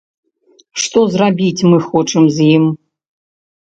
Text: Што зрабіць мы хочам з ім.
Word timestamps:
Што 0.83 0.99
зрабіць 1.15 1.65
мы 1.73 1.77
хочам 1.91 2.23
з 2.39 2.51
ім. 2.55 2.65